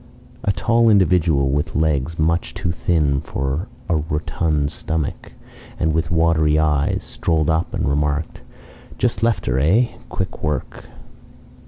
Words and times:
A 0.43 0.51
tall 0.51 0.89
individual, 0.89 1.49
with 1.51 1.75
legs 1.75 2.17
much 2.17 2.55
too 2.55 2.71
thin 2.71 3.19
for 3.19 3.67
a 3.87 3.97
rotund 3.97 4.71
stomach, 4.71 5.33
and 5.79 5.93
with 5.93 6.09
watery 6.09 6.57
eyes, 6.57 7.03
strolled 7.03 7.51
up 7.51 7.71
and 7.71 7.87
remarked, 7.87 8.41
"Just 8.97 9.21
left 9.21 9.45
her 9.45 9.59
eh? 9.59 9.89
Quick 10.09 10.41
work." 10.41 10.89